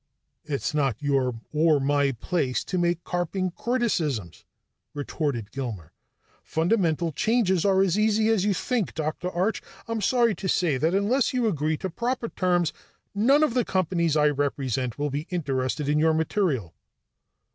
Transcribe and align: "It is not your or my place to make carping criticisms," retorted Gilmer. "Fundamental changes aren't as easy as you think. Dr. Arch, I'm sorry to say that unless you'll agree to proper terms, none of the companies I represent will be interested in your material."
"It 0.43 0.53
is 0.63 0.73
not 0.73 0.99
your 0.99 1.35
or 1.53 1.79
my 1.79 2.13
place 2.13 2.63
to 2.63 2.79
make 2.79 3.03
carping 3.03 3.51
criticisms," 3.51 4.45
retorted 4.95 5.51
Gilmer. 5.51 5.93
"Fundamental 6.41 7.11
changes 7.11 7.65
aren't 7.65 7.85
as 7.85 7.99
easy 7.99 8.29
as 8.29 8.43
you 8.43 8.51
think. 8.51 8.95
Dr. 8.95 9.29
Arch, 9.29 9.61
I'm 9.87 10.01
sorry 10.01 10.33
to 10.33 10.47
say 10.49 10.77
that 10.77 10.95
unless 10.95 11.35
you'll 11.35 11.49
agree 11.51 11.77
to 11.77 11.89
proper 11.91 12.29
terms, 12.29 12.73
none 13.13 13.43
of 13.43 13.53
the 13.53 13.63
companies 13.63 14.17
I 14.17 14.29
represent 14.29 14.97
will 14.97 15.11
be 15.11 15.27
interested 15.29 15.87
in 15.87 15.99
your 15.99 16.15
material." 16.15 16.73